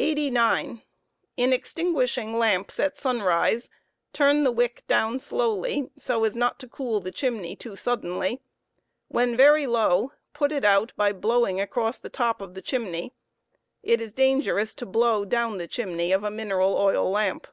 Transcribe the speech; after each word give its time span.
89 0.00 0.82
In 1.36 1.52
extinguishing 1.52 2.34
lights 2.34 2.80
at 2.80 2.96
sunrise, 2.96 3.70
turn 4.12 4.42
the 4.42 4.50
wick 4.50 4.82
down 4.88 5.20
slowly, 5.20 5.88
so 5.96 6.24
as 6.24 6.34
not 6.34 6.58
to 6.58 6.66
cool 6.66 7.00
th 7.00 7.14
^ 7.14 7.16
t 7.16 7.16
^ 7.16 7.16
u,flh3D 7.16 7.16
* 7.16 7.20
chimney 7.36 7.54
too 7.54 7.76
suddenly; 7.76 8.40
when 9.06 9.36
very 9.36 9.68
low 9.68 10.10
put 10.32 10.50
it 10.50 10.64
out 10.64 10.92
by 10.96 11.12
blowing 11.12 11.60
across 11.60 12.00
the 12.00 12.10
top 12.10 12.40
of 12.40 12.54
tjhe^ 12.54 12.90
ney; 12.90 13.12
it 13.84 14.00
is 14.00 14.12
dangerous 14.12 14.74
to 14.74 14.84
blow 14.84 15.24
down 15.24 15.58
the 15.58 15.68
chimney 15.68 16.10
of 16.10 16.24
a 16.24 16.30
mineral 16.32 16.76
oil 16.76 17.08
lamp. 17.08 17.46